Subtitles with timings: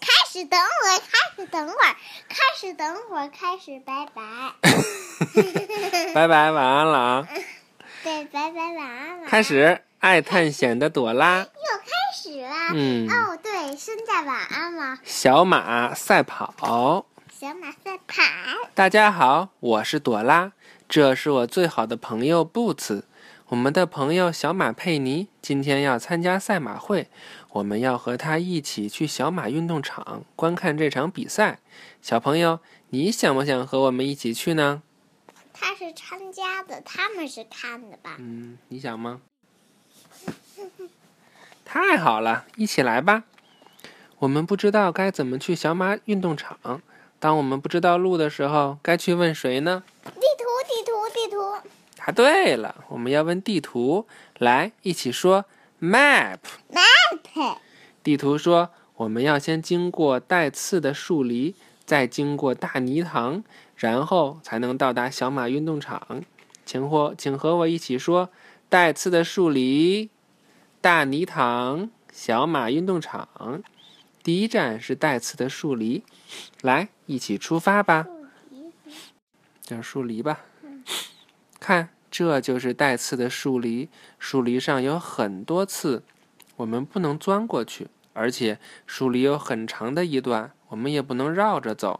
[0.00, 1.96] 开始等会儿，开始等会儿，
[2.28, 4.22] 开始等会儿，开始拜拜。
[6.14, 7.28] 拜拜，晚安了啊！
[8.02, 9.26] 对，拜拜，晚安了。
[9.28, 11.38] 开始，爱探险的朵拉。
[11.40, 11.46] 又
[11.78, 12.70] 开始啦。
[12.74, 14.98] 嗯哦，对，现在晚安了。
[15.04, 17.06] 小马赛跑。
[17.38, 18.22] 小马赛跑。
[18.74, 20.52] 大家好，我是朵拉，
[20.88, 23.04] 这是我最好的朋友布茨。
[23.48, 27.08] 我们的朋友小马佩尼今天要参加赛马会，
[27.52, 31.60] 我们要和他一起去小马运动场观看这场比赛。
[32.02, 32.58] 小朋友，
[32.90, 34.82] 你想不想和我们一起去呢？
[35.52, 38.16] 他是参加的，他们是看的吧？
[38.18, 39.20] 嗯，你想吗？
[41.64, 43.22] 太好了，一起来吧。
[44.18, 46.82] 我们不知道该怎么去小马运动场。
[47.20, 49.84] 当我们不知道路的时候，该去问谁呢？
[50.02, 50.18] 地图，
[50.66, 51.68] 地图，地图。
[52.06, 54.06] 答对了，我们要问地图。
[54.38, 55.44] 来，一起说
[55.80, 56.38] map。
[56.70, 57.56] map。
[58.04, 63.42] 地图说，我们要先经过带刺的树篱，再经过大泥塘，
[63.74, 66.22] 然后才能到达小马运动场。
[66.64, 68.30] 请和请和我一起说：
[68.68, 70.10] 带刺的树篱，
[70.80, 73.64] 大泥塘，小马运动场。
[74.22, 76.04] 第一站是带刺的树篱，
[76.62, 78.06] 来，一起出发吧。
[79.60, 80.42] 叫树篱吧？
[81.66, 83.88] 看，这就是带刺的树篱，
[84.20, 86.04] 树篱上有很多刺，
[86.58, 91.98] 我们不能钻过去，而且树篱有很长的一段，我们也不能绕着走。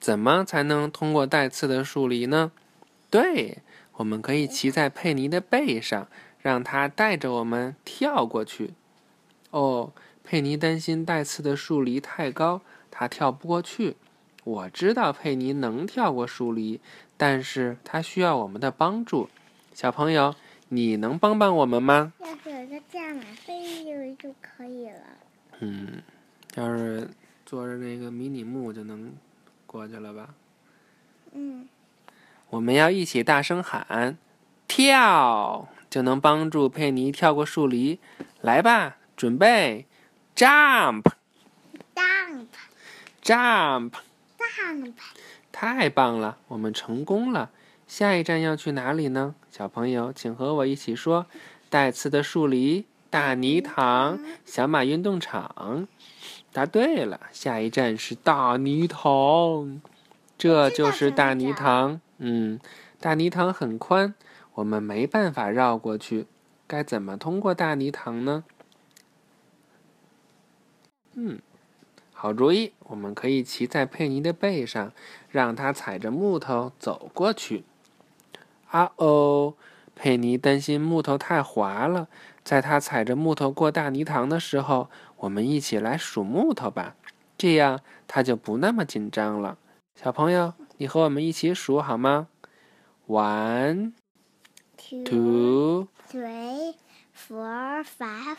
[0.00, 2.50] 怎么才能通过带刺的树篱呢？
[3.08, 3.58] 对，
[3.98, 6.08] 我们可以骑在佩妮的背上，
[6.40, 8.74] 让它带着我们跳过去。
[9.50, 9.92] 哦，
[10.24, 13.96] 佩妮担心带刺的树篱太高，她跳不过去。
[14.46, 16.80] 我知道佩妮能跳过树篱，
[17.16, 19.28] 但是她需要我们的帮助。
[19.74, 20.36] 小朋友，
[20.68, 22.12] 你能帮帮我们吗？
[22.20, 23.84] 要是有个驾马飞
[24.16, 25.00] 就可以了。
[25.58, 26.00] 嗯，
[26.54, 27.10] 要是
[27.44, 29.12] 坐着那个迷你木就能
[29.66, 30.28] 过去了吧？
[31.32, 31.68] 嗯。
[32.50, 34.16] 我们要一起大声喊
[34.68, 37.98] “跳”，就能帮助佩妮跳过树篱。
[38.40, 39.86] 来吧，准备
[40.36, 42.46] ，jump，jump，jump。
[43.24, 43.90] jump，
[45.52, 47.50] 太棒了，我们成功了。
[47.86, 49.34] 下一站要去哪里呢？
[49.50, 51.26] 小朋友，请和我一起说：
[51.70, 55.86] 带刺的树篱、大泥塘、小马运动场。
[56.52, 59.80] 答对了，下一站是大泥塘，
[60.36, 62.00] 这就是大泥塘。
[62.18, 62.58] 嗯，
[62.98, 64.14] 大泥塘很宽，
[64.54, 66.26] 我们没办法绕过去。
[66.66, 68.44] 该怎么通过大泥塘呢？
[71.14, 71.38] 嗯。
[72.18, 74.90] 好主意，我们可以骑在佩妮的背上，
[75.30, 77.64] 让她踩着木头走过去。
[78.70, 79.52] 啊哦，
[79.94, 82.08] 佩妮担心木头太滑了，
[82.42, 84.88] 在她踩着木头过大泥塘的时候，
[85.18, 86.96] 我们一起来数木头吧，
[87.36, 89.58] 这样她就不那么紧张了。
[89.94, 92.28] 小朋友，你和我们一起数好吗
[93.06, 93.92] ？One,
[94.78, 96.76] two, three,
[97.14, 98.38] four, five。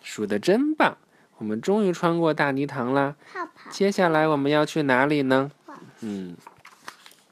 [0.00, 0.96] 数的真棒！
[1.40, 3.16] 我们终于穿过大泥塘了。
[3.70, 5.50] 接下来我们要去哪里呢？
[6.00, 6.36] 嗯，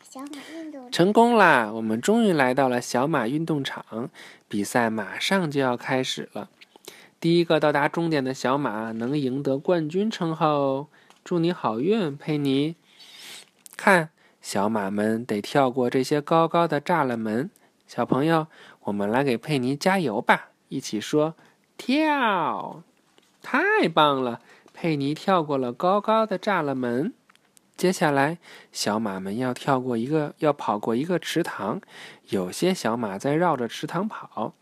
[0.03, 1.71] 小马运动成功啦！
[1.71, 4.09] 我们终于来到了小马运动场，
[4.49, 6.49] 比赛马上就要开始了。
[7.21, 10.87] 第一个到达终点的小马能赢得冠军称号哦！
[11.23, 12.77] 祝你好运，佩妮。
[13.77, 14.09] 看，
[14.41, 17.51] 小马们得跳过这些高高的栅栏门。
[17.87, 18.47] 小朋友，
[18.85, 20.49] 我们来给佩妮加油吧！
[20.69, 21.35] 一起说：
[21.77, 22.83] 跳！
[23.81, 24.41] 太棒了！
[24.75, 27.15] 佩妮跳过了高高的栅栏门。
[27.77, 28.39] 接下来，
[28.72, 31.81] 小马们要跳过一个，要跑过一个池塘。
[32.31, 34.53] 有些小马在绕着池塘跑，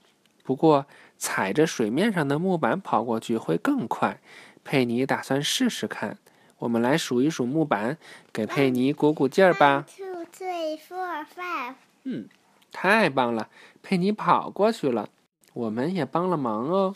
[0.44, 0.84] 不过
[1.16, 4.20] 踩着水面上的木板跑过去会更快。
[4.62, 6.18] 佩妮打算试试看。
[6.58, 7.96] 我们来数一数木板，
[8.34, 9.86] 给佩妮鼓鼓劲儿吧。
[9.96, 11.74] Two, three, four, five。
[12.04, 12.28] 嗯，
[12.70, 13.48] 太棒了！
[13.82, 15.08] 佩妮跑过去了，
[15.54, 16.94] 我们也帮了忙哦。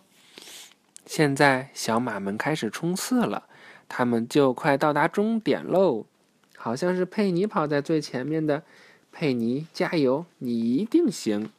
[1.11, 3.49] 现在小马们开始冲刺了，
[3.89, 6.07] 他们就快到达终点喽。
[6.57, 8.63] 好像是佩妮跑在最前面的，
[9.11, 11.51] 佩妮加油，你一定行！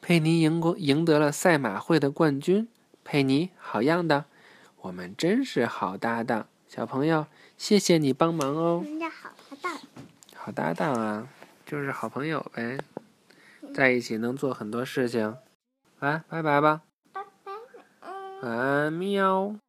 [0.00, 2.68] 佩妮赢过，赢得了赛马会的冠军。
[3.02, 4.26] 佩妮，好样的！
[4.82, 7.26] 我们真是好搭档，小朋友，
[7.58, 8.82] 谢谢你帮忙哦。
[8.84, 9.80] 人家好搭档。
[10.36, 11.26] 好搭档啊，
[11.66, 12.78] 就是好朋友呗，
[13.74, 15.36] 在一起能做很多事情。
[15.98, 16.82] 来，拜拜吧。
[18.90, 19.63] 喵。